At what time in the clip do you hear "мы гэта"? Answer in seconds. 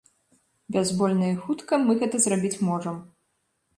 1.85-2.23